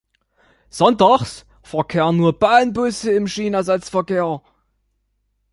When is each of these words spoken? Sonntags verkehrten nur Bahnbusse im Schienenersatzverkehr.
Sonntags 0.71 1.45
verkehrten 1.61 2.17
nur 2.17 2.33
Bahnbusse 2.39 3.11
im 3.11 3.27
Schienenersatzverkehr. 3.27 4.41